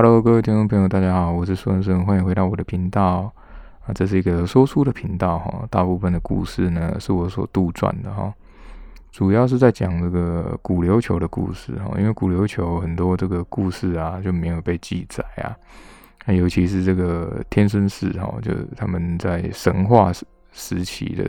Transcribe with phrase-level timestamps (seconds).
[0.00, 3.34] Hello，各位听众朋友，大家好，我是苏文生，欢迎回到我的频道
[3.84, 3.92] 啊。
[3.92, 8.32] 这是一个说书的频道哈，大部分的故事呢是我所杜撰的哈，
[9.10, 11.96] 主要是在讲这个古琉球的故事哈。
[11.98, 15.50] 因为古琉球很多这个故事啊就没有被记载啊，
[16.26, 20.12] 那尤其是这个天孙氏哈，就他们在神话
[20.52, 21.24] 时期的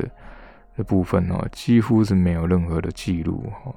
[0.78, 3.74] 的部分哦，几乎是没有任何的记录哈。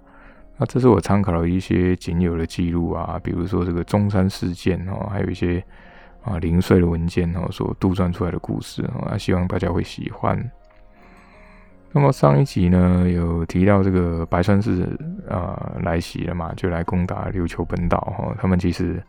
[0.62, 5.61] 那这是我参考了一些仅有的记录啊，比如说这个中山事件哦，还有一些
[6.22, 10.38] 啊零碎的文件哦所杜撰出来的故事啊，希望大家会喜欢。
[11.90, 14.88] 那么上一集呢有提到这个白川氏
[15.29, 19.02] 啊来袭了嘛，就来攻打琉球本岛哈，他们其实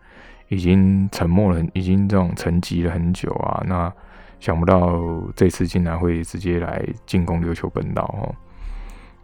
[0.47, 3.93] 已经沉默了，已经这种沉寂了很久啊，那
[4.39, 4.99] 想不到
[5.35, 8.33] 这次竟然会直接来进攻琉球本岛哦。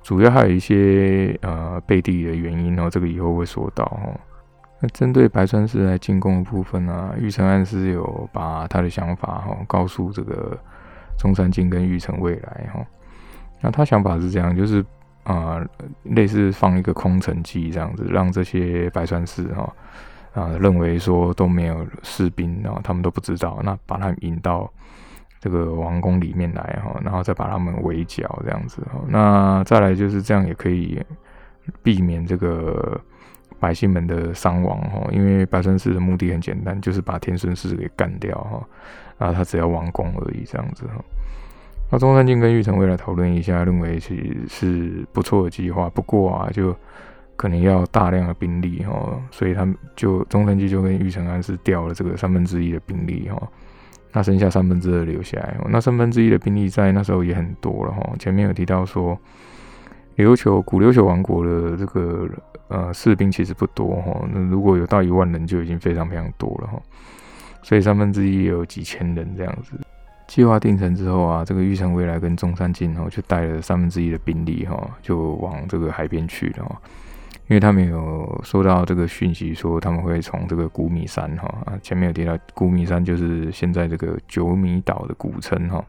[0.10, 4.20] 主要还有一些呃背地里的原因哦，这个以后会说到哦。
[4.80, 10.58] 那针对白川氏来进攻的部分呢，玉成暗司有把他的想法哈告诉这个
[11.16, 12.84] 中山靖跟玉成未来哈。
[13.62, 14.84] 那他想法是这样，就是
[15.26, 15.64] 啊
[16.02, 19.72] 类似放一个空城计这样子，让这些白川氏哈
[20.34, 24.68] 啊认为说都没有士兵然后他们都不知道，那把他们引到。
[25.40, 29.00] 这个王宫里面来哈，然后再把他们围剿这样子哈。
[29.08, 31.02] 那再来就是这样也可以
[31.82, 33.00] 避免这个
[33.60, 35.08] 百姓们的伤亡哈。
[35.12, 38.62] 因为白川氏的目的很简单，就是把天孙氏给干掉哈。
[39.18, 41.04] 那他只要王宫而已这样子哈。
[41.92, 45.90] 那中山靖跟玉成未来讨论一下，认为其实是不错的计划。
[45.90, 46.76] 不过啊，就
[47.36, 53.42] 可能要大量的兵力哈，所以他们就中山靖就跟玉成安是调了这个三分之一的兵力哈。
[54.12, 58.10] 那剩下三分之二留下来，那三分之一的兵力在那时候也很多了哈。
[58.18, 59.18] 前面有提到说，
[60.18, 62.28] 琉球古琉球王国的这个
[62.70, 66.82] 呃士兵其实不多哈，那如果有到一万人就已经非常非常多了哈。
[67.62, 69.80] 所以三分之一也有几千人这样子。
[70.28, 76.82] 计划定成之后啊，这个玉成未来跟中山靖哈就带了三分之一的兵力哈，就往这个海边去了哈。
[77.50, 85.84] 因为他们有收到这个讯息，说他们会从这个古米山哈啊，前面有提到古米山就是现在这个九米岛的古称哈，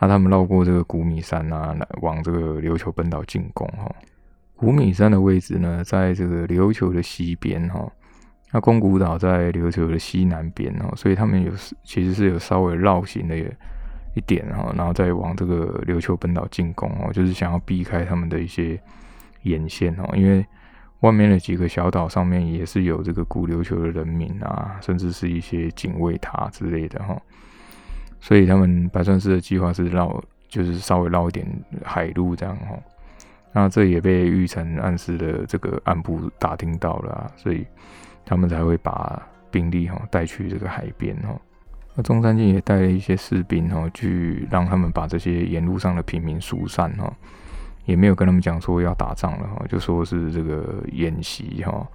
[0.00, 3.88] 那他们绕过这个古米山啊，来往这个琉球本岛进攻哈。
[4.56, 7.88] 古米山的位置呢，在这个琉球的西边哈，
[8.50, 11.52] 那宫古岛在琉球的西南边哈，所以他们有
[11.84, 18.76] 其实是有稍微绕行的一点哈，然后再往这个琉球本岛进攻哦，就是想要避开他们的一些
[19.48, 20.44] 沿线哦，因为。
[21.00, 27.14] 外面的几个小岛上面也是有这个古琉球的人民啊，甚至是一些警卫塔之类的哈，
[28.18, 30.18] 所以他们白川市的计划是绕，
[30.48, 31.46] 就是稍微绕一点
[31.84, 32.78] 海路这样哈。
[33.52, 37.64] 那这也被玉成暗示的这个暗部打听到了，所以
[38.24, 41.38] 他们才会把兵力哈带去这个海边哈。
[41.94, 47.12] 那中山靖也带了一些士兵哈，去让他们把这些沿路上的平民疏散哈。
[47.86, 51.86] 也没有跟他们讲说要打仗了哈，就说是这个演习哈。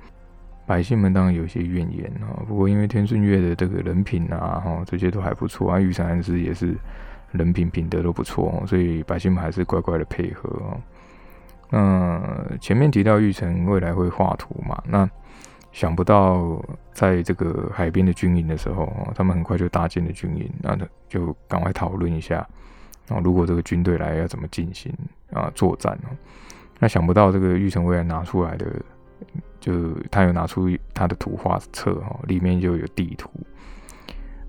[0.66, 6.76] 百姓们当然有些怨言哈，不过因为天顺月的这个人品啊哈，这些都还不错啊，玉山安师也是
[7.32, 10.78] 人品品德都不错，所以百姓们还是乖乖的配合啊。
[11.72, 15.10] 嗯，前面提到玉成未来会画图嘛，那
[15.74, 16.64] 想不到
[16.94, 20.78] 在这个海边的军营的时候，他们很快就搭建了军营，那
[21.10, 22.48] 就赶快讨论一下。
[23.10, 24.94] 啊，如果这个军队来要怎么进行
[25.34, 26.10] 啊作战哦？
[26.80, 28.66] 那想不到这个玉成未来拿出来的，
[29.60, 33.30] 就他有拿出他的图画册哈，里面就有地图。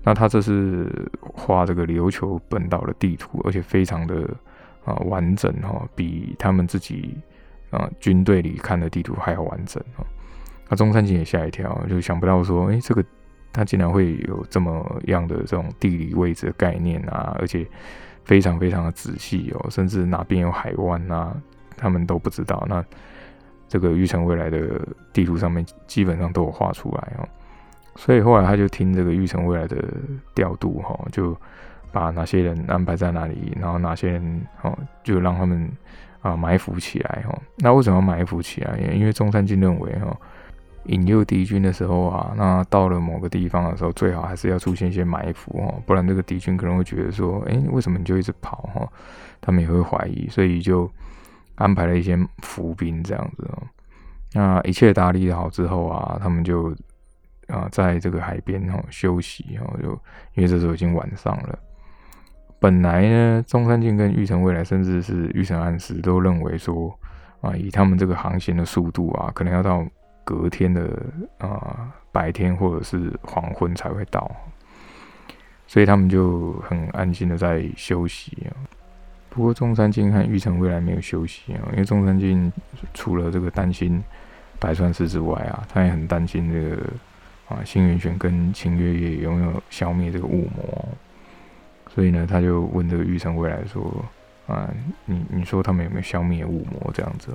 [0.03, 0.89] 那他这是
[1.21, 4.27] 画这个琉球本岛的地图，而且非常的
[4.83, 7.15] 啊完整哈，比他们自己
[7.69, 10.05] 啊军队里看的地图还要完整哦。
[10.69, 13.05] 那中山景也吓一跳，就想不到说，哎，这个
[13.51, 17.67] 他竟然会有这么样的这种地理位置的概念啊，而且。
[18.25, 21.35] 非常非常的仔细哦，甚至哪边有海湾啊，
[21.75, 22.65] 他们都不知道。
[22.67, 22.83] 那
[23.67, 27.27] 这个玉成未来的地图上面基本上都有画出来哦，
[27.95, 29.83] 所以后来他就听这个玉成未来的
[30.35, 31.35] 调度哈，就
[31.91, 35.69] 把哪些人安排在哪里，然后哪些人哦，就让他们
[36.21, 37.37] 啊埋伏起来哈。
[37.57, 38.77] 那为什么埋伏起来？
[38.77, 40.15] 因为中山靖认为哈。
[40.85, 48.85] 引诱敌军的时候啊，那到了某个地方的时候，最好还是要出现一些埋伏哦，不然这个敌军可能会觉得说，哎，为什么你就一直跑哈？
[49.39, 50.89] 他们也会怀疑，所以就
[51.55, 53.63] 安排了一些伏兵这样子哦。
[54.33, 56.75] 那一切打理好之后啊，他们就
[57.47, 59.91] 啊在这个海边哦休息哦，就
[60.33, 61.57] 因为这时候已经晚上了。
[62.59, 66.93] 本来呢，中山靖跟玉成未来，甚至是玉成暗司都认为说，
[67.39, 69.85] 啊，以他们这个航行的速度啊，可能要到。
[70.23, 71.01] 隔天的
[71.37, 74.29] 啊白天或者是黄昏才会到，
[75.67, 78.51] 所以他们就很安心的在休息啊。
[79.29, 82.51] 不过中山靖和玉成未来没有休息啊，因为中山靖
[82.93, 84.01] 除了这个担心
[84.59, 86.81] 白川氏之外啊，他也很担心这个
[87.49, 90.87] 啊新元玄跟秦月月有没有消灭这个雾魔，
[91.89, 94.03] 所以呢，他就问这个玉成未来说。
[94.45, 94.69] 啊，
[95.05, 97.31] 你你说他们有没有消灭雾魔这样子？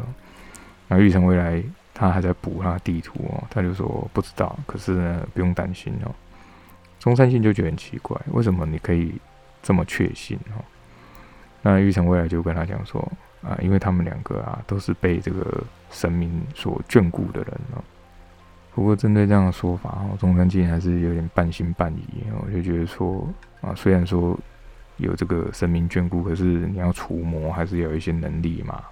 [0.88, 1.64] 那玉成未来
[1.99, 6.15] 他还在补他地图哦，他就说不知道，可是呢不用担心哦。
[7.00, 9.15] 中山信就觉得很奇怪，为什么你可以
[9.62, 10.62] 这么确信哦？
[11.62, 13.00] 那玉成未来就跟他讲说
[13.43, 17.83] 啊，因为他们两个啊都是被这个神明所眷顾的人哦。
[18.75, 23.27] 不过针对这样的说法哦，中山信还是有点半信半疑哦，就觉得说
[23.61, 24.39] 啊，虽然说。
[24.99, 28.83] 有这个神明眷顾，可是你要除魔，还是有一些能力嘛？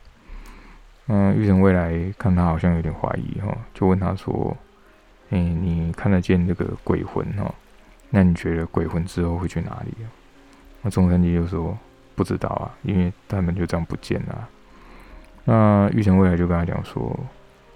[1.09, 4.57] 嗯，玉成未来看他好像有点怀疑哈，就问他说
[5.31, 7.55] ：“哎，你看得见这个鬼魂哈？
[8.11, 9.93] 那你觉得鬼魂之后会去哪里？”
[10.83, 11.77] 那中山基就说
[12.15, 14.49] ：“不知道啊，因为他们就这样不见了。”
[15.45, 17.19] 那玉成未来就跟他讲说：“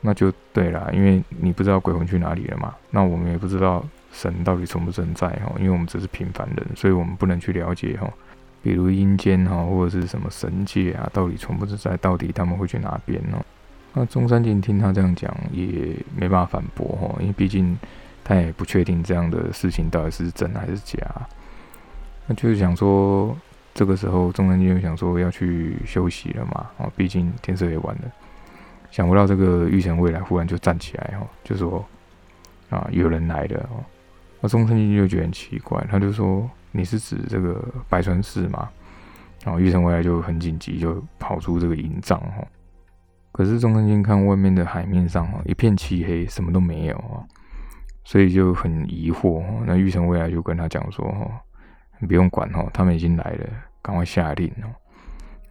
[0.01, 5.53] 那就对了，因为你不知道鬼魂去哪里了嘛，那我们也不知道。”神到底存不存在哈？
[5.57, 8.13] 因为我们只是平凡人，所以我们不能去了解哈。
[8.63, 11.97] 比如阴间哈，或者是什么神界啊，到底存不存在？
[11.97, 13.45] 到底他们会去哪边呢？
[13.93, 17.77] 那中山靖听他这样讲，也没办法反驳哈，因为毕竟
[18.23, 20.99] 他也不确定这样的事情到底是真还是假。
[22.27, 23.37] 那就是想说，
[23.75, 28.03] 这个时候中山靖就想说要去休息了嘛，啊，毕竟天色也晚了。
[28.91, 31.85] 想不到这个玉成未来忽然就站起来哈，就说
[32.69, 33.83] 啊，有人来了哦。
[34.41, 38.69] 那中山靖就觉得很奇怪，他就说：“你是指这个白川氏吗？”
[39.43, 42.47] 然后玉成未来就很紧急，就跑出这个营帐哈。
[43.33, 47.25] 可是中山靖看外面的海面上哈一片漆黑，什么都没有啊，
[48.05, 49.43] 所以就很疑惑。
[49.65, 51.41] 那玉成未来就跟他讲说：“哈，
[52.01, 53.49] 你不用管哈，他们已经来了，
[53.81, 54.69] 赶快下令哦。”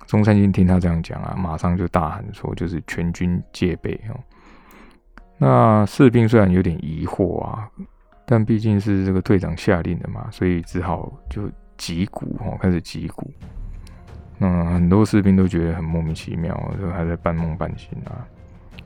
[0.05, 4.19] 中山靖听他这样讲啊，马上就大喊说：“就是全军戒备哦。”
[5.41, 7.67] 那士兵虽然有点疑惑啊。
[8.31, 13.33] 但毕竟是这个队长下令的嘛，所以只好就击鼓哈，开始击鼓。
[14.37, 18.21] 那很多士兵都觉得很莫名其妙，就还在半梦半醒啊。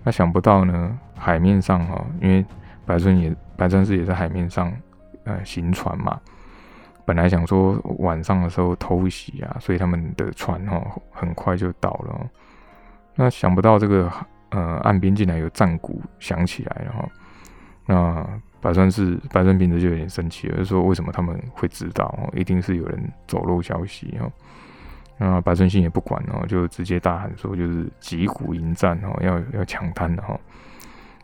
[0.02, 2.46] 那想不到呢，海面上哈，因为
[2.86, 4.72] 白川也白川氏也在海面上
[5.26, 6.18] 呃行船嘛。
[7.04, 10.82] 本来想说晚上的时候偷袭啊，所以他们的船哈
[11.12, 12.30] 很快就到了。
[13.14, 14.10] 那想不到这个
[14.52, 17.10] 呃岸边竟然有战鼓响起来了哈，
[17.86, 18.42] 那。
[18.64, 22.06] 白川是白川平子就有点生气了，就说为什么他们会知道？
[22.18, 24.32] 哦，一定是有人走漏消息哦。
[25.18, 30.40] 那白川信也不管哦，就直接大喊说，就是击鼓迎战哦，要要抢滩的哈。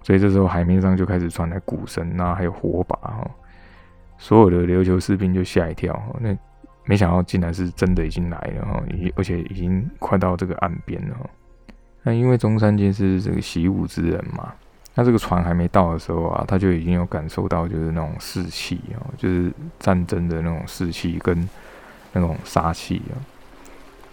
[0.03, 3.31] 所以这时候海面上就开始传来鼓声啊，还有火把哈。
[4.18, 6.38] 所有的琉球士兵就吓一跳，那
[6.83, 8.83] 没想到竟然是真的已经来了哈，
[9.15, 11.15] 而且已经快到这个岸边了。
[12.03, 14.53] 那因为中山靖是这个习武之人嘛。
[15.00, 19.50] 那这个船还没到的时候啊，他就已经有感受到就是那种士气哦，就是
[19.80, 21.50] 战争的那种士气跟
[22.12, 23.16] 那种杀气啊。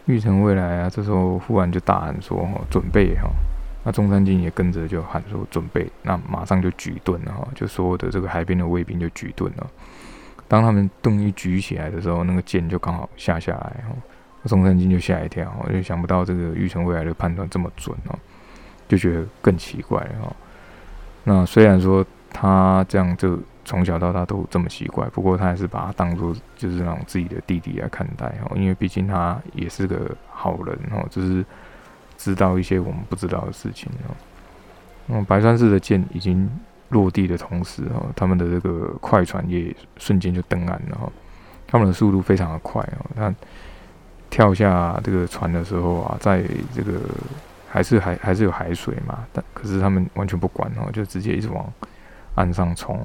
[0.04, 3.28] 玉成未来啊，这时候忽然就大喊说：“哈，准备哈！”
[3.82, 9.66] 那中山靖也跟着就喊说：“准备！”那马上就举盾了哈，就所有的这个海边的卫兵就举盾了。
[10.46, 13.96] 当他们盾一举起来的时候，那个箭就刚好下下来哈。
[14.44, 18.16] 中山靖就吓一跳，我就想不到这个玉成未来的判断这么准哦，
[18.86, 20.36] 就觉得更奇怪了哈。
[21.28, 31.44] 那虽然说他这样就从小到大都这么奇怪，不过他还是把他当做就是那种自己的弟弟来看待哦，因为毕竟他也是个好人哦，就是
[32.16, 34.14] 知道一些我们不知道的事情哦。
[35.08, 36.48] 嗯，白川市的剑已经
[36.90, 41.10] 落地的同时哦，他们的这个快船也瞬间就登岸了哈，
[41.66, 43.34] 他们的速度非常的快哦，那
[44.30, 47.00] 跳下这个船的时候啊，在这个。
[47.76, 51.70] 还是还还是有海水嘛，但可是他们完全不管哦，就直接一直往
[52.34, 52.98] 岸上冲。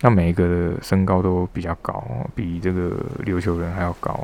[0.00, 2.02] 那每一个的身高都比较高，
[2.34, 4.18] 比这个琉球人还要高。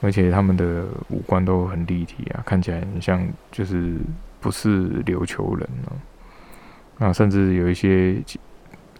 [0.00, 3.98] 而且他们的五官都很立体啊，看起来很像就是
[4.40, 5.92] 不是琉球人哦。
[6.98, 8.20] 那甚至有一些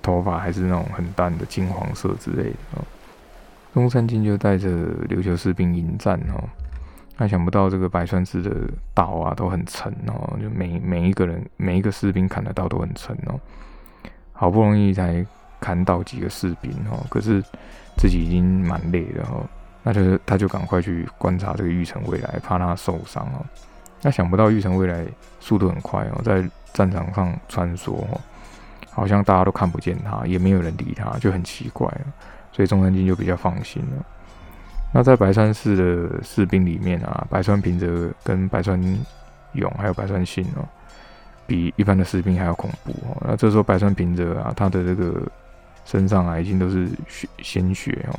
[0.00, 2.84] 头发还是那种很淡的金黄色之类的哦。
[3.74, 4.68] 中山靖就带着
[5.08, 6.48] 琉球士兵迎战哦。
[7.20, 8.50] 他想不到这个白川氏的
[8.94, 13.38] 刀啊都很沉哦，就每每一个人每一个士兵砍的刀都很沉哦，
[14.32, 15.22] 好不容易才
[15.60, 17.42] 砍倒几个士兵哦，可是
[17.98, 19.44] 自己已经蛮累了哦，
[19.82, 23.44] 那就他就赶快去观察这个玉成未来，怕他受伤哦。
[24.00, 25.04] 那想不到玉成未来
[25.40, 28.18] 速度很快哦，在战场上穿梭哦，
[28.88, 31.86] 好像大家都看不见他，也没有人理他，就很奇怪。
[32.50, 34.06] 所以中山靖就比较放心了。
[34.92, 38.80] 那在白川市的士兵里面啊，白川平泽跟白川
[39.52, 40.66] 勇还有白川信哦，
[41.46, 43.16] 比一般的士兵还要恐怖哦。
[43.26, 45.22] 那这时候白川平泽啊，他的这个
[45.84, 48.18] 身上啊，已经都是血鲜血哦。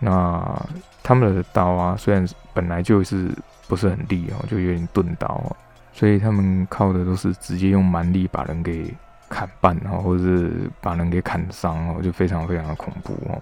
[0.00, 0.66] 那
[1.02, 3.30] 他们的刀啊，虽然本来就是
[3.68, 5.56] 不是很利哦，就有点钝刀哦，
[5.92, 8.92] 所以他们靠的都是直接用蛮力把人给
[9.28, 13.40] 砍半哦，或者是把人给砍伤哦，就非常非常的恐怖哦。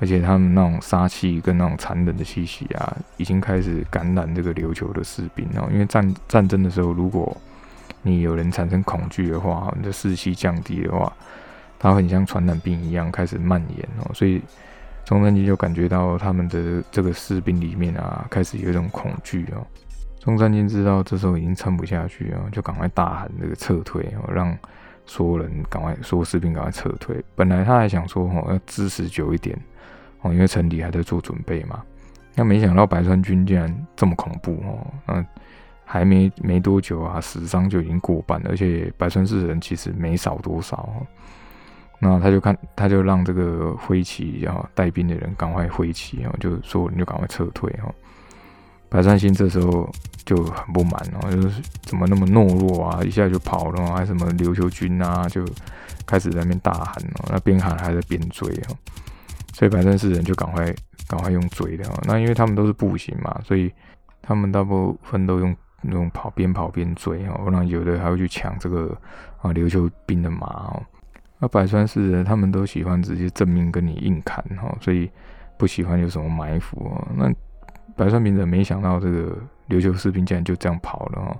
[0.00, 5.68] 而且他们那种杀气跟那种残忍的气息啊，已经开始感染这个琉球的士兵哦。
[5.70, 7.36] 因为战战争的时候，如果
[8.02, 11.12] 你有人产生恐惧的话，你的士气降低的话，
[11.78, 14.10] 它很像传染病一样开始蔓延哦。
[14.14, 14.40] 所以
[15.04, 19.66] 中山靖就感觉到他们的这个士兵里面啊，开始有一种恐惧哦。
[20.18, 24.56] 中山靖知道这时候已经撑不下去哦，就赶快大喊这个撤退哦，让
[25.04, 27.22] 所有人赶快，所有士兵赶快撤退。
[27.34, 29.58] 本来他还想说哦，要支持久一点。
[30.22, 31.82] 哦，因为城里还在做准备嘛，
[32.34, 35.26] 那没想到白川军竟然这么恐怖哦，嗯，
[35.84, 40.88] 还没没多久啊，死伤就已经过半，而且白川市人其实没少多少，
[41.98, 47.94] 那他就看，他就让这个挥旗然后带兵的人赶快挥旗哦，就说你就赶快撤退哦。
[48.88, 49.88] 白川信这时候
[50.24, 55.44] 就很不满哦，就是怎么那么懦弱啊，一下就跑了，还什么琉球军啊，就
[56.04, 58.76] 开始在那边大喊哦，那边喊还在边追哦。
[59.52, 60.64] 所以白川市人就赶快
[61.08, 63.70] 赶快用追的，那因为他们都是步行嘛，所以
[64.22, 68.96] 他们大部分都用那种跑边跑边追哦，不然有的还会去抢这个
[69.42, 70.82] 啊琉球兵的马哦。
[71.38, 75.10] 那白川市人他们都喜欢直接正面跟你硬砍哈，所以
[75.58, 77.08] 不喜欢有什么埋伏哦。
[77.16, 77.30] 那
[77.96, 79.36] 白川平者没想到这个
[79.68, 81.36] 琉球士兵竟然就这样跑了哦，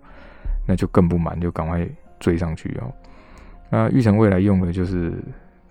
[0.67, 1.89] 那就更不满，就赶快
[2.19, 2.93] 追上去哦。
[3.71, 5.15] 那玉成未来用的就是。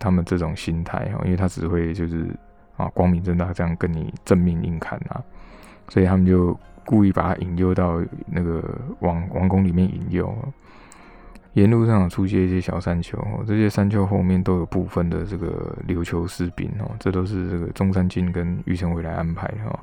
[0.00, 2.26] 他们这种心态哈，因为他只会就是
[2.76, 5.22] 啊光明正大这样跟你正面硬砍啊，
[5.88, 10.34] 所以他们就故意把他引诱到那个王王宫里面引诱。
[11.54, 19.76] 沿路上出现一些小山丘，这些山丘后面都有部分的这个琉球士兵哦，这都是这个中山靖跟玉成伟来安排哈，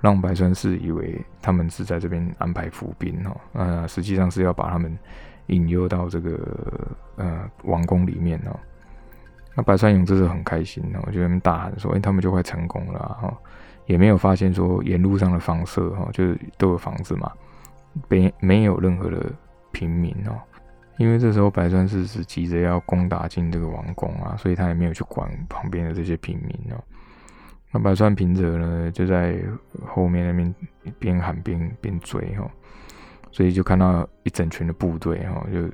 [0.00, 4.98] 让白川氏以为他们是在这边安排伏兵哦，呃，实际上是要把他们
[5.46, 8.58] 引诱到这个呃王宫里面哦。
[9.56, 13.34] 那白川勇这时候很开心哦，就在那大喊说：“哎，他们就快成功了哈！”
[13.86, 17.32] 也没有发现说沿路上的房舍哈，就是都有房子嘛，
[18.06, 19.32] 没没有任何的
[19.72, 20.36] 平民哦。
[20.98, 26.76] 因为这时候白川氏是急着要攻打进这个王宫啊，所以他也没有去管旁边的这些平民哦。
[27.70, 29.42] 那白川平泽呢，就在
[29.86, 30.54] 后面那边
[30.98, 32.46] 边喊边边追哈，
[33.30, 35.66] 所以就看到一整群的部队哈，就。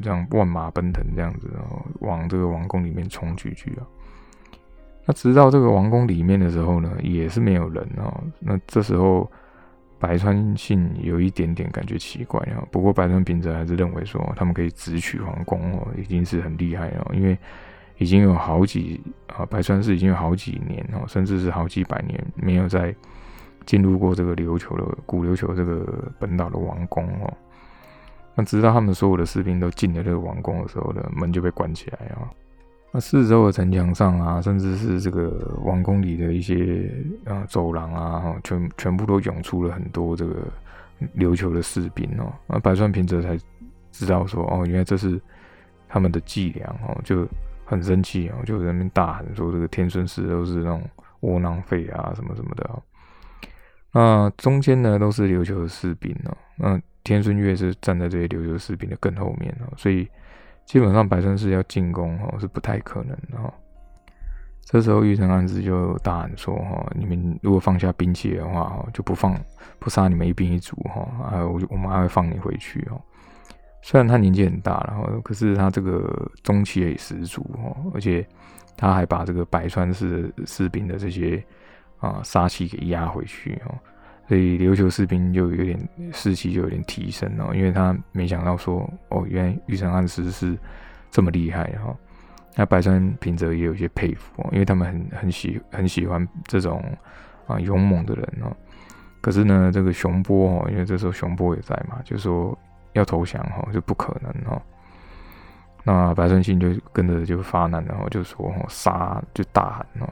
[0.00, 3.82] 这样万马奔腾，这样子哦，往这个王宫里面冲去去啊。
[5.04, 8.22] 那直到这个王宫里面的时候呢，也是没有人哦。
[8.38, 9.28] 那这时候
[9.98, 12.62] 白川信有一点点感觉奇怪啊。
[12.70, 17.10] 不过白川平则还是认为说，他们可以直取皇宫哦，已经是很厉害了。
[17.12, 17.36] 因为
[17.98, 22.94] 已经有好几啊，白川氏已经有好几年哦，甚至是好几百年没有再
[23.66, 27.32] 进入过这个琉球的古琉球这个本岛的王宫哦。
[28.34, 32.30] 那直到他们所有的士兵都进了这个王宫的时候呢，门就被关起来啊。
[32.90, 36.90] 那四周的城墙上啊，甚至是这个王宫里的一些
[37.26, 40.46] 啊走廊啊，全全部都涌出了很多这个
[41.16, 42.32] 琉球的士兵哦。
[42.46, 43.38] 那白川平则才
[43.90, 45.20] 知道说，哦，原来这是
[45.88, 47.26] 他们的伎俩哦，就
[47.64, 50.82] 很生气哦，就在那边大喊说，这个天孙氏都是那种
[51.20, 52.82] 窝囊废啊，什么什么的。
[53.92, 56.80] 那中间呢，都是琉球的士兵哦，那。
[57.04, 60.08] 天孙月是站在这些琉球士兵的更后面哦，所以
[60.64, 63.52] 基本上白川氏要进攻哦是不太可能的。
[64.64, 69.36] 这时候玉成安之就大喊说：“哈，你们如果放下兵器的话，就不放
[69.80, 73.00] 不杀你们一兵一卒哈，啊我我们还会放你回去哦。
[73.82, 78.24] 虽然他年纪很大了哈，可是他这个中气也十足哦，而且
[78.76, 81.44] 他还把这个白川氏士兵的这些
[81.98, 83.74] 啊杀气给压回去哦。”
[84.28, 85.78] 所以琉球士兵就有点
[86.12, 90.56] 士气就有点提升哦，因为他没想到说哦，原来玉成安师是
[91.10, 91.94] 这么厉害哈。
[92.54, 96.82] 那白川平泽也有些佩服哦，因为他们很很喜很喜欢这种
[97.46, 98.56] 啊勇猛的人哦。
[99.20, 102.56] 可是呢，这个熊波哦，因为这时候熊波也在嘛，就说
[102.92, 104.60] 要投降哈，就不可能哦。
[105.84, 110.08] 那白川信就跟着就发难，然后就说哦杀，就大喊哦。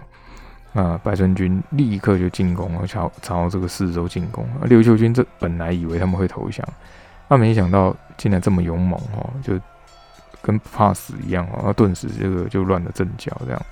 [0.72, 1.00] 啊！
[1.02, 4.44] 白川军立刻就进攻了，朝朝这个四周进攻。
[4.54, 6.66] 啊琉球军这本来以为他们会投降，
[7.28, 9.58] 那没想到竟然这么勇猛哦，就
[10.40, 13.62] 跟不怕死一样哦，那顿时这个就乱了阵脚这样。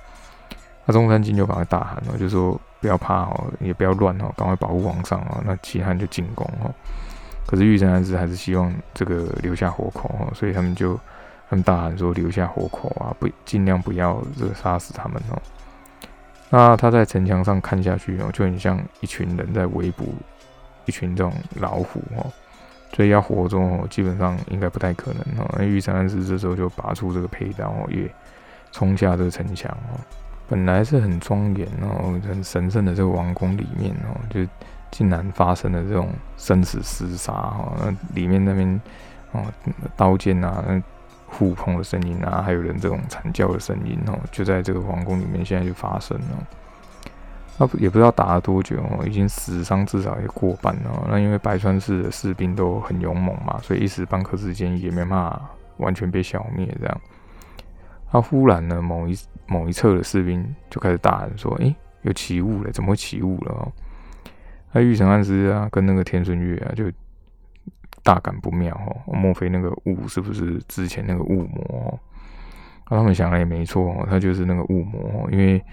[0.85, 5.41] 那中山靖就赶快大喊哦，就说不要怕哦，也不要乱哦，赶快保护皇上哦。
[5.45, 6.73] 那其他人就进攻哦。
[7.47, 10.99] 可是玉成安师还是希望这个留下活口哦，所以他们就
[11.49, 15.41] 他们大喊说留下活口啊，不尽量不要这个杀死他们哦。
[16.49, 20.13] 那他在城墙上看下去哦，就很像一群人在围捕
[20.85, 22.25] 一群这种老虎哦，
[22.93, 25.47] 所以要活捉哦，基本上应该不太可能哦。
[25.57, 28.09] 那玉成安师这时候就拔出这个佩刀哦，也
[28.71, 29.99] 冲下这个城墙哦。
[30.47, 34.39] 本来是很庄严哦，很神圣的这个王宫里面哦，就
[34.89, 37.73] 竟然发生了这种生死厮杀哈。
[37.79, 38.81] 那里面那边
[39.33, 39.45] 哦，
[39.95, 40.81] 刀剑啊，那
[41.31, 46.47] 互碰的声音啊，还有人这种惨叫的声音哦，就在这个皇宫里面现在就发生了。
[47.57, 51.07] 那也不知道打了多久哦，已经死伤至少也过半了。
[51.09, 55.41] 那因为白川市的士兵都很勇猛嘛，所以一时半刻之间也没办法
[55.77, 57.01] 完全被消灭这样。
[58.11, 63.71] 他忽然呢，某一某一侧的士兵就开始大喊说：“诶，有起雾了，怎么会起雾了？”，
[64.71, 66.85] 那玉成安师啊，跟那个天孙月啊，就
[68.13, 69.13] 大感不妙哦。
[69.13, 71.99] 莫非那个雾是不是之前那个雾魔？
[72.89, 75.63] 那他们想的也没错，他就是那个雾魔，因为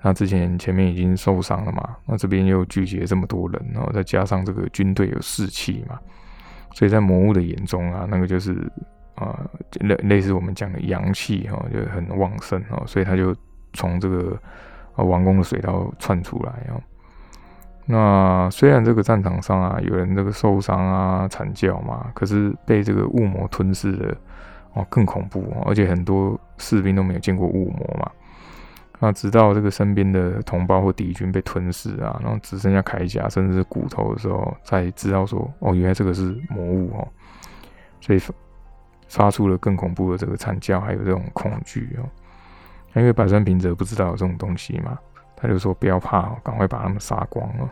[0.00, 5.98] 他之前前面已经受伤了嘛，那这边又聚集了这么多人，然后再加上这个军队有士气嘛，
[6.74, 8.70] 所以在魔物的眼中啊，那个就是。
[9.16, 9.48] 啊，
[9.80, 13.34] 类类似我们讲的阳气哈，就很旺盛哦，所以他就
[13.72, 14.38] 从这个
[14.96, 16.76] 王宫的水道窜出来哦。
[17.86, 24.16] 那虽然这个战场上啊有人这个受伤啊惨叫嘛，可是被这个雾魔吞噬的
[24.74, 28.10] 哦更恐怖，而且很多士兵都没有见过雾魔嘛。
[28.98, 37.08] 那直到这个身边的同胞或敌军被吞噬啊，然后只剩下铠甲甚至是骨头的时候，才知道说哦，原来这个是魔物哦，
[38.00, 38.20] 所以。
[39.08, 42.02] 发出了更恐怖的这个惨叫，还有这种恐惧哦。
[42.96, 44.98] 因为百川平泽不知道有这种东西嘛，
[45.36, 47.70] 他就说不要怕，赶快把他们杀光了。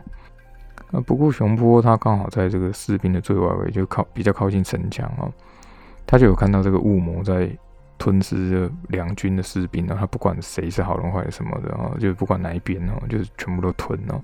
[0.91, 5.31] 啊，不过熊坡他刚好在这个士兵的最外围，就靠比较靠近城墙哦，
[6.05, 7.49] 他就有看到这个雾魔在
[7.97, 9.97] 吞噬着两军的士兵呢。
[9.99, 14.21] 他不管谁是好人坏什么的哦，就不管哪一边哦，就是全部都吞了。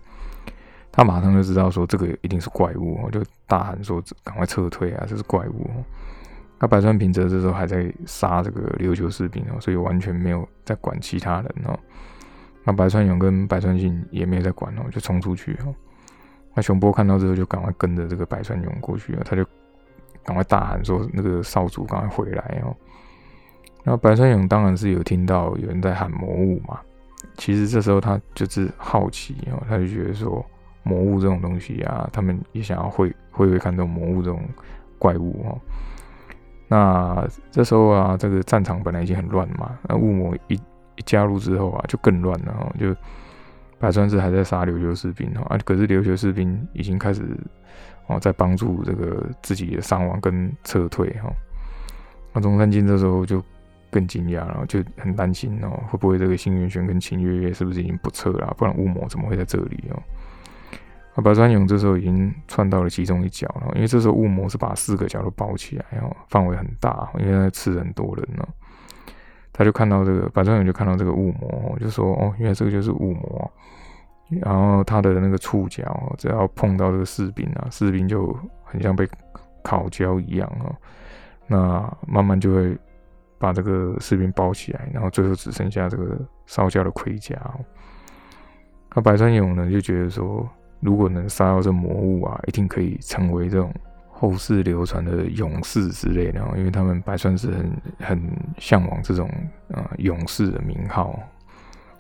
[0.91, 5.67] 他马上就知道说这个一定是怪物，就大喊说赶快撤退啊，这是怪物。
[6.59, 11.79] 那白川平则这时候还在杀这个琉球士兵哦，所以完全没有在管其他人哦。
[12.63, 15.73] 那白川勇跟白川信也没有在管哦，就冲出去哦。
[16.53, 19.43] 那熊波看到之后就赶快跟着这个白川勇过去了，他就
[20.23, 22.75] 赶快大喊说：“那个少主赶快回来哦！”
[23.83, 26.79] 那白川勇当然是有听到有人在喊魔物嘛。
[27.37, 30.45] 其实这时候他就是好奇哦，他就觉得说
[30.83, 34.41] 魔物这种东西啊，他们也想要会会不会看到魔物这种
[34.99, 35.57] 怪物哦。
[36.67, 40.59] 那这时候啊，这个战场本来已经很乱嘛，那雾魔一
[41.05, 42.73] 加入之后啊，就更乱了哈。
[42.79, 42.95] 就
[43.79, 47.23] 白川氏还在杀琉球士兵哈，啊，可是琉球士兵已经开始
[48.07, 51.31] 哦，在帮助这个自己的伤亡跟撤退哈。
[52.33, 53.43] 那中山靖这时候就
[53.89, 58.53] 更惊讶了，就很担心哦，会不会这个新元玄跟秦月月是不是已经不撤了？
[58.57, 60.01] 不然雾魔怎么会在这里哦？
[61.15, 68.47] 啊，白川勇这时候已经窜到了其中一角了，因为这时候雾魔是把四个角都包起来，哦，范围很大，因为他吃很多人呢。
[69.53, 73.51] 他就看到这个白川勇就看到这个雾魔，就说：“哦，原来这个就是雾魔。”
[74.41, 79.07] 然后他的那个触角只要碰到这个士兵啊，士兵就很像被
[79.61, 80.75] 烤焦一样哦。
[81.47, 82.77] 那慢慢就会
[83.37, 87.35] 把这个士兵包起来，然后最后只剩下这个烧焦的盔甲。
[88.95, 90.47] 那白川勇呢就觉得说。
[90.83, 93.71] 如果能杀到这魔物啊，一定可以成为这种
[94.21, 98.21] 后世流传的勇士之类的，因为他们白川是很很
[98.59, 99.27] 向往这种
[99.73, 101.19] 啊勇士的名号。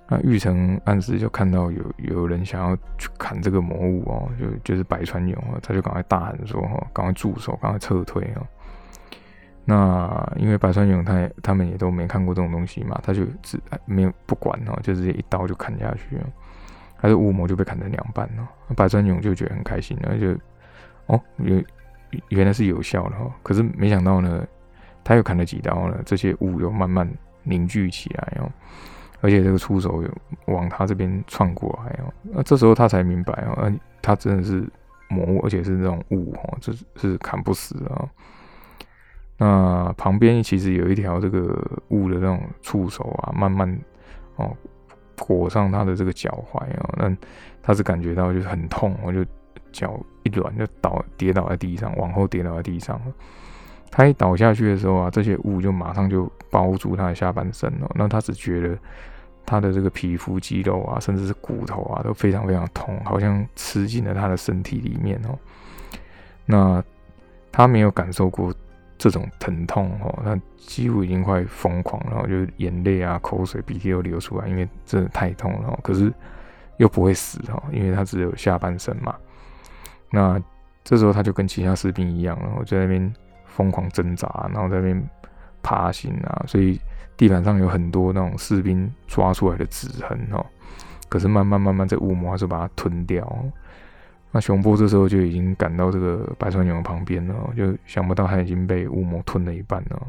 [0.07, 8.45] 那玉成暗示就看到有有人想要去砍这个魔物哦，就就是白川勇啊，他就赶快大喊说：“哈，赶快住手，赶快撤退啊！”
[9.65, 16.27] 那因为白川勇他他们也都没看过这种东西嘛，他就只没有不管哦，就直接一刀就砍下去了。
[16.97, 20.37] 还是雾魔就被砍成两半了，白川勇就觉得很开心，然后就
[21.07, 21.65] 哦，原
[22.29, 24.45] 原来是有效的哈，可是没想到呢，
[25.03, 27.09] 他又砍了几刀呢，这些雾又慢慢
[27.43, 28.51] 凝聚起来哦，
[29.21, 30.09] 而且这个触手又
[30.53, 34.67] 往他这边窜过来哦，那这时候他才明白哦，嗯，他真的是
[35.07, 38.09] 魔物，而且是那种雾哦，这是砍不死啊。
[39.37, 43.79] 那旁边其实有一条这个雾的那种触手啊，慢慢
[44.35, 44.55] 哦。
[45.23, 47.15] 裹上他的这个脚踝啊，那
[47.61, 49.23] 他是感觉到就是很痛，我就
[49.71, 53.13] 脚一软就倒跌倒在地上，往后跌倒在地上了。
[53.89, 57.91] 他一倒下去的时候啊，这些雾就马上就包住他的下半身了。
[57.95, 58.77] 那他只觉得
[59.45, 65.37] 他的这个皮肤、肌肉啊，甚至是骨头啊，都非常非常痛，好像吃进了他的身体里面哦。
[66.45, 66.81] 那
[67.51, 68.53] 他没有感受过
[68.97, 75.77] 这种疼痛哦，他几乎已经快疯狂了，就眼泪啊、口水、鼻涕都流出来，因为真的太痛了。
[75.83, 76.13] 可是
[76.77, 79.13] 又不会死哦，因为他只有下半身嘛。
[80.11, 80.41] 那
[80.83, 83.13] 这时候他就跟其他士兵一样，然后在那边。
[83.53, 85.09] 疯狂挣扎，然后在那边
[85.61, 86.79] 爬行啊，所以
[87.17, 90.43] 地板上有很多那种士兵抓出来的指痕哦。
[91.09, 93.45] 可是慢慢慢慢，这雾魔还是把它吞掉。
[94.31, 100.07] 那熊波这时候就已经赶到这个白川勇旁边了，就想不到他已经被雾魔吞了一半了，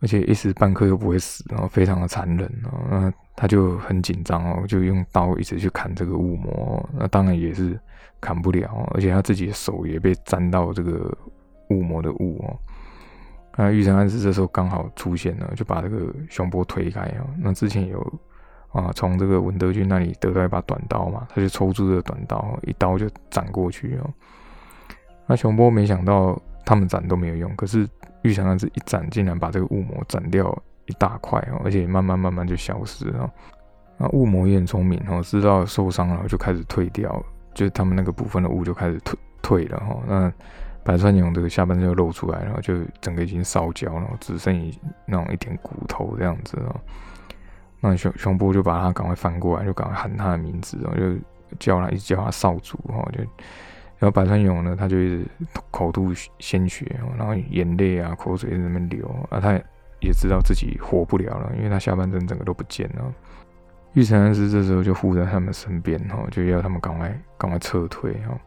[0.00, 2.78] 而且一时半刻又不会死，然后非常的残忍哦。
[2.90, 6.86] 那他就很紧张哦，就用刀一直去砍这个雾魔。
[6.92, 7.80] 那当然也是
[8.20, 11.16] 砍不了，而且他自己的手也被沾到这个。
[11.70, 12.56] 雾魔的雾哦，
[13.56, 17.26] 那玉成安子这时候刚好出现了，就把这个熊波推开哦。
[17.40, 18.00] 那之前有
[18.70, 24.08] 啊，从这个文德军那里得到一把短刀嘛，他就抽出这个短刀，一刀就斩过去哦。
[25.26, 27.84] 那熊波没想到他们斩都没有用，可是
[28.22, 33.28] 玉成安子一斩，竟然把这个雾魔斩掉一大块哦，而且慢慢慢慢就消失了。
[33.98, 37.24] 那雾魔也很聪明哦，知道受伤了就开始退掉了，
[37.56, 39.96] 就他们那个部分的雾就开始退退了哈。
[40.06, 40.32] 那
[40.84, 46.76] 白川勇这个下半身就露出来，然后就整个已经烧焦了，只剩一那种一点骨头这样子哦。
[47.80, 51.18] 那熊熊波就把他赶快翻过来，就赶快喊他的名字，然后就
[51.58, 53.02] 叫他，一直叫他少主哈。
[53.12, 53.18] 就
[53.98, 55.26] 然后白川勇呢，他就一直
[55.70, 56.84] 口吐鲜血，
[57.16, 59.40] 然后眼泪啊、口水在那边流啊。
[59.40, 59.52] 他
[60.00, 63.12] 也知道自己活不了了，因为他下半身整个都不见了。
[63.96, 68.38] 玉成安师这时候就护在他们身边哈，就要他们赶快赶快撤退哈。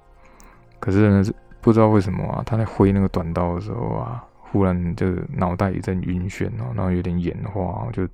[0.79, 1.23] 可是呢。
[1.61, 8.07] 不知道为什么啊，他在挥那个短刀的时候啊，忽然就脑袋一阵晕眩哦，然后有点眼花，就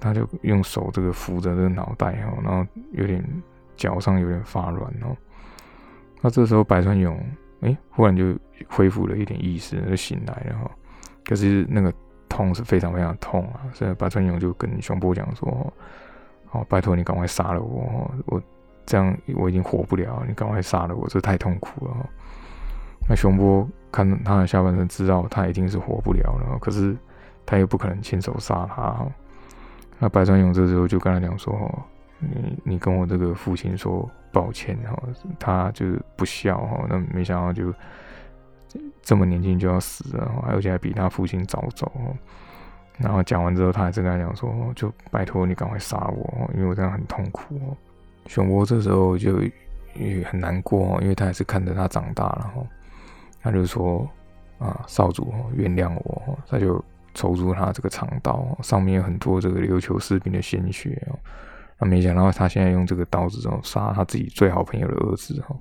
[0.00, 3.22] 他就用手这个扶着这个脑袋哦，然后有点
[3.76, 5.14] 脚上有点发软哦。
[6.22, 7.22] 那这时候白川勇
[7.60, 8.34] 哎，忽然就
[8.66, 10.70] 恢复了一点意识，就醒来了哈。
[11.26, 11.92] 可是那个
[12.30, 15.70] 痛是非常非常痛啊，所以白川勇就跟熊波讲说：“，
[16.68, 18.42] 拜托你赶快杀了我，我
[18.84, 21.96] 这样我已经活不了，你赶快杀了我，这太痛苦了。”
[23.08, 26.58] 那熊波看他的下半身，知道他一定是活不了了。
[26.60, 26.96] 可是
[27.44, 29.04] 他又不可能亲手杀他。
[29.98, 31.52] 那白川勇这时候就跟他讲说
[32.18, 34.96] ：“你你跟我这个父亲说抱歉哈，
[35.38, 36.86] 他就是不孝哈。
[36.88, 37.74] 那没想到就
[39.02, 41.90] 这么年轻就要死了，而且还比他父亲早走。
[43.02, 47.76] 然后讲完之后，他还是跟他讲说：就拜托你赶快杀我，因为我这样很痛苦。
[48.26, 49.42] 熊波这时候就
[49.94, 52.66] 也很难过，因为他还是看着他长大然后。
[53.44, 54.08] 他就说
[54.60, 56.80] ：“啊，少主，原谅我。”他就
[57.12, 61.18] 抽出他这个长刀，上面有很多这个琉球士兵的鲜血哦。
[61.76, 65.56] 那没想到他现在用这个刀子哦杀他自己最好朋友的儿子哈，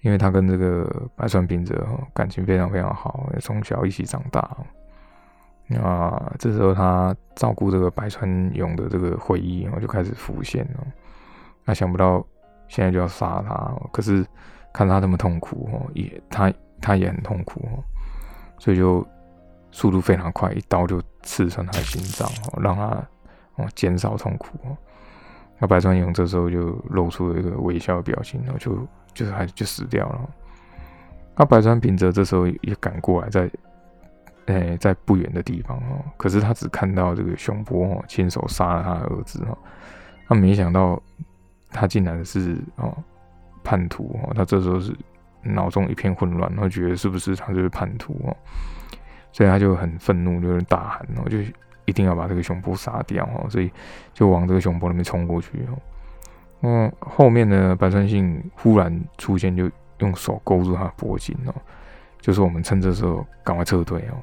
[0.00, 4.56] 因为他跟这个白川平泽感情非常非常好，也从小一起长大。
[5.76, 10.86] 啊这时候他照顾这个白川勇的这个回忆哦就开始浮现了。
[11.64, 12.24] 那想不到
[12.68, 14.26] 现在就要杀他，可是。
[14.74, 17.84] 看他这么痛苦哦，也他他也很痛苦哦，
[18.58, 19.06] 所以就
[19.70, 22.86] 速度非常快，一刀就刺穿他的心脏哦，让他
[23.56, 24.74] 哦减少痛苦哦。
[25.58, 28.74] 那白川勇这时候就露出了一个微笑的表情，然后就
[29.12, 30.30] 就是还就死掉了。
[31.36, 33.50] 那白川平泽这时候也赶过来，在
[34.46, 39.56] 诶在不远的地方哦，可是他只看到这个熊波哦亲手杀了他的儿子哦，
[40.28, 41.00] 他没想到
[41.70, 42.96] 他竟然是哦。
[43.64, 44.92] 叛徒哦，他这时候是
[45.40, 48.36] 脑中一片混乱，然后觉得是不是他就是叛徒哦，
[49.30, 51.38] 所以他就很愤怒，就是大喊哦，就
[51.84, 53.70] 一定要把这个熊波杀掉哦，所以
[54.12, 55.78] 就往这个熊波那边冲过去哦。
[56.62, 61.54] 嗯，后面呢，白川信忽然出现，就用手勾住他脖颈哦，
[62.20, 64.18] 就是我们趁这时候赶快撤退哦。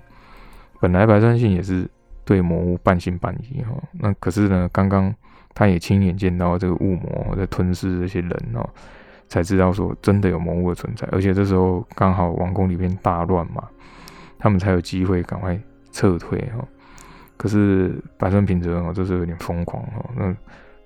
[0.80, 1.90] 本来白川信也是
[2.24, 5.14] 对魔物半信半疑哈，那可是呢，刚刚
[5.54, 8.68] 他也亲眼见到这个雾魔在吞噬这些人哦。
[9.32, 13.64] 才知道说真的有魔物的存在，而且这时候刚好王宫里面大乱嘛，
[14.40, 15.56] 他们才有机会赶快
[15.92, 16.68] 撤退哈。
[17.38, 20.04] 可是白川平泽哦，这时候有点疯狂哦。
[20.16, 20.36] 那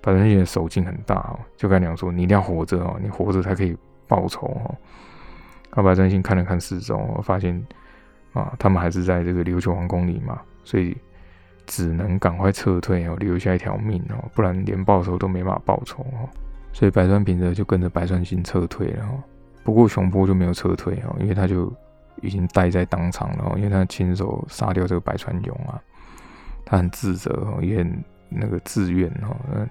[0.02, 3.74] 白川信的手劲很大哦，就跟他讲说：“你一定要活着哦，你活着才可以
[4.06, 4.76] 报仇哦。”
[5.74, 7.66] 那白川信看了看四周，发现
[8.34, 10.94] 啊，他们还是在这个琉球王宫里嘛，所以
[11.66, 16.28] 只能赶快撤退哦，留下一条命哦，不然连报仇都没办法报仇哦。
[16.72, 19.22] 所以白川平则就跟着白川信撤退了哦。
[19.62, 21.72] 不过熊波就没有撤退哦，因为他就
[22.20, 25.80] 已经待在当场了哦，因为他亲手杀掉这个白川勇啊，
[26.66, 29.66] 他很自责哦，也很那个自愿哦。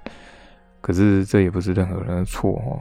[0.80, 2.80] 可是这也不是任何人的错哦。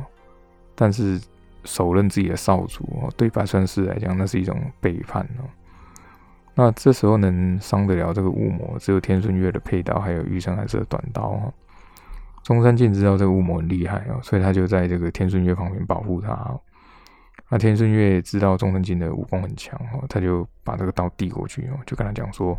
[0.75, 1.21] 但是
[1.65, 5.45] 手刃自己的少主哦，对白川氏来讲，那是一种背叛哦。
[6.55, 11.53] 那这时候能伤得了这个雾魔，只有天顺月的佩刀，还有玉生还是短刀哦。
[12.43, 16.59] 中山靖知道这个雾魔很厉害哦，所以他就在这个天顺月旁边保护他。
[17.49, 22.57] 那天顺月知道中山靖的武功很强哦，他就把这个刀递过去哦，就跟他讲说：“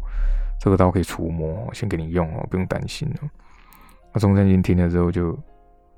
[0.60, 3.29] 这个刀可以除魔，先给你用哦，不用担心哦。”
[4.13, 5.38] 那中山靖听了之后，就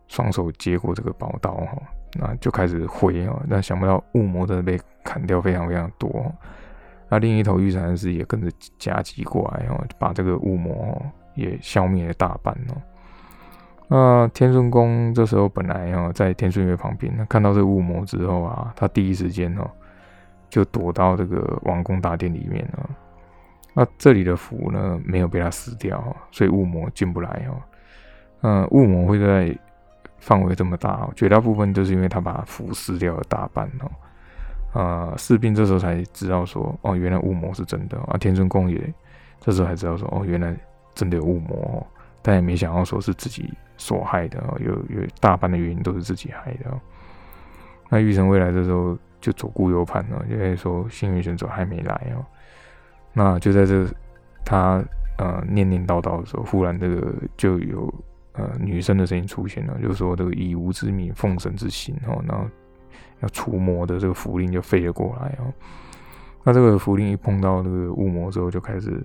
[0.07, 1.77] 双手接过这个宝刀哈，
[2.13, 3.41] 那就开始挥哦。
[3.49, 6.33] 但想不到雾魔真的被砍掉非常非常多。
[7.09, 10.99] 那另一头玉山士也跟着夹击过来哦，把这个雾魔
[11.35, 12.81] 也消灭了大半哦。
[13.87, 19.69] 那天顺宫这时候本来哦在天顺月旁边，那看到这个雾魔之后啊，他第一时间哦
[20.49, 22.89] 就躲到这个王宫大殿里面了。
[23.75, 27.61] 那这里的符呢没有被他撕掉，所以雾魔进不来哦。
[28.41, 29.55] 嗯，雾魔会在
[30.17, 33.91] 范围这么大，绝大部分就是因为他把符撕掉了大半哦。
[34.75, 38.17] 呃，士兵这时候才知道说，哦，原来雾魔是真的啊。
[38.17, 38.93] 天尊公也
[39.39, 40.53] 这时候才知道说，哦，原来
[40.93, 41.87] 真的有雾魔。
[42.21, 46.65] 但也没想到说是自己所害的哦，有有大半的原因都是自己害的。
[47.87, 52.25] 那玉成未来的时候就左顾右盼哦，因为说幸运选手还没来哦。
[53.13, 53.87] 那就在这
[54.43, 54.83] 他
[55.19, 57.93] 呃念念叨叨的时候，忽然这个就有
[58.33, 62.45] 呃女生的声音出现了，就说这个以无之名奉神之心哦，然后
[63.21, 65.53] 要除魔的这个符令就飞了过来哦。
[66.43, 69.03] 那这个符令一碰到那个雾魔之后，就开始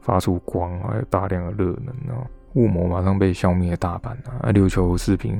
[0.00, 2.26] 发出光，还有大量的热能哦。
[2.54, 4.52] 雾魔马上被消灭大半啊！
[4.52, 5.36] 琉球视频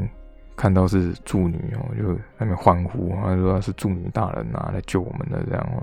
[0.56, 5.82] 看到是助女哦，就那边欢呼啊，说他是助女大人啊来救我们的这样哦。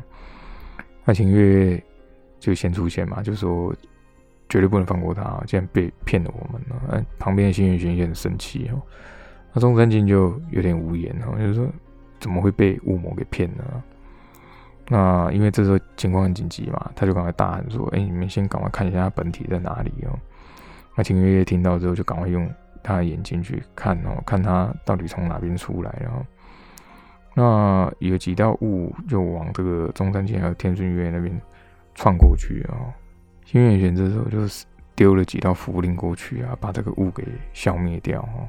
[1.06, 1.82] 那秦月
[2.40, 3.74] 就先出现嘛，就说
[4.50, 6.82] 绝对不能放过他，竟然被骗了我们了。
[6.92, 8.82] 哎，旁边的新月玄也很生气哦。
[9.54, 11.66] 那中山靖就有点无言哦，就是说
[12.22, 13.84] 怎么会被雾魔给骗呢？
[14.88, 20.18] 那因为这时候情况很紧急嘛，他就赶快大喊说：“哎，你们先赶快看一下他本体在哪里哦。”
[20.96, 22.50] 那秦月月听到之后，就赶快用
[22.84, 25.96] 他的眼睛去看哦，看他到底从哪边出来。
[26.02, 26.26] 然后，
[27.36, 31.42] 那有几道雾就往这个中山靖还有天顺月那边
[31.96, 32.92] 窜过去啊。
[33.46, 38.46] 新月玄这时候就是丢了几道符令过去啊，把这个雾给消灭掉哦。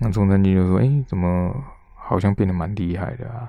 [0.00, 1.54] 那中山靖就说：“哎，怎么
[2.08, 3.48] 好像变得蛮厉害的啊？”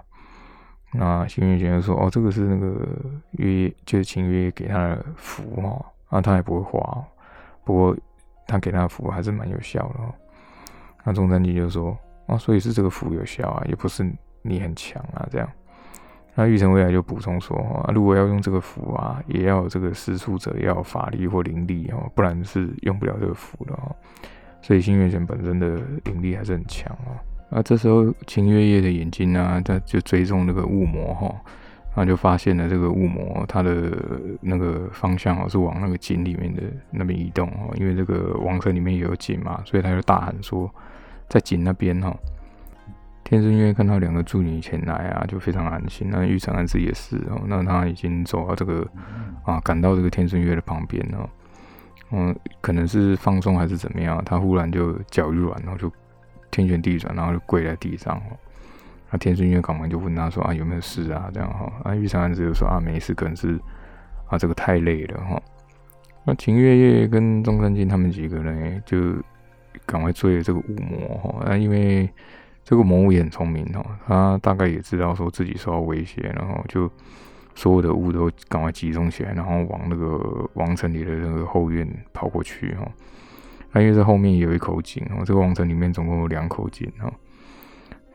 [0.94, 2.88] 那新月玄就说：“哦，这个是那个
[3.32, 7.04] 月，就是秦月给他的符哦，啊，他也不会画，
[7.64, 7.98] 不过。”
[8.52, 10.12] 他给他的符还是蛮有效的哦。
[11.04, 11.96] 那中山靖就说
[12.26, 14.04] ：“啊，所以是这个符有效啊，也不是
[14.42, 15.48] 你很强啊，这样。”
[16.34, 23.96] 那玉成未来就补充说：“啊，如果要用这个符啊，也要这个施术者要法力或灵力哦，不然是用不了这个符的哦。
[24.64, 27.14] 所以新月玄本身的灵力还是很强哦。
[27.50, 31.36] 啊，这时候秦月夜的眼睛呢，他就追踪那个雾魔哈。”
[31.96, 33.92] 然后就发现了这个雾魔，它的
[34.42, 40.70] 那个方向哦是往那个井里面的那边移动哦，因为这个王城里面也有井嘛，所以他就大喊说，
[41.28, 42.16] 在井那边哈。
[43.24, 46.08] 天生月看到两个助女前来啊，就非常安心。
[46.10, 48.88] 那玉成安子也是哦，那他已经走到这个
[49.44, 51.28] 啊，赶到这个天顺月的旁边哦，
[52.12, 55.92] 嗯，可能是放松还是怎么样，他忽然就脚一软，然后就
[56.52, 58.22] 天旋地转，然后就跪在地上。
[59.12, 61.30] 那天顺月赶忙就问他说：“啊，有没有事啊？
[61.34, 63.60] 这样哈。”啊，玉长安子就说：“啊，没事，可能是
[64.28, 65.42] 啊，这个太累了哈。”
[66.26, 69.16] 那秦月月跟中山靖他们几个人就
[69.86, 71.44] 赶快追了这个雾魔哈。
[71.46, 72.08] 那因为
[72.64, 76.92] 这个魔物也很聪明哈，他大概也知道说自己受到威胁，然后就
[77.56, 82.88] 所有的雾都赶快集中起来，然后往那个王城里的那个后院跑过去哈。
[83.72, 87.12] 那因为这后面有一口井哦，这个王城里面总共有两口井哈。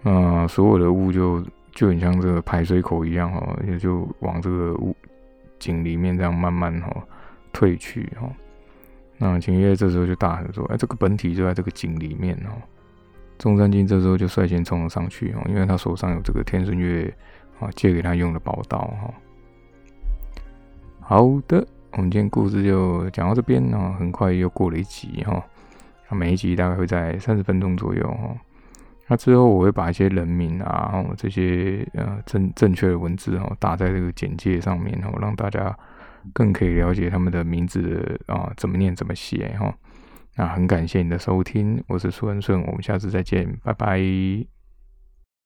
[0.03, 4.95] 那所有的雾就就很像这个排水口一样哈，也就往这个雾
[5.59, 6.93] 井里面这样慢慢哈
[7.53, 8.29] 退去哈。
[9.17, 12.51] 那秦月这时候就大喊说：“哎，这个本体就在这个井里面哦。”
[13.38, 17.12] 中山靖这时候就率先冲了上去哦，因为他手上有这个天顺月
[17.59, 19.14] 啊借给他用的宝刀哈。
[21.01, 25.42] 好的，我们今天故事就讲到这边哦，很快又过了一集哈。
[26.09, 28.37] 那每一集大概会在三十分钟左右哈。
[29.07, 35.76] 那之后我会把一些人名啊，这些呃正正确的文字哦打在这个简介上面哦，让大家
[36.33, 39.72] 更可以了解他们的名字的啊怎么念怎么写哈。
[40.37, 44.54] 那很感谢你的收听，我是苏恩顺，我们下次再见，拜拜。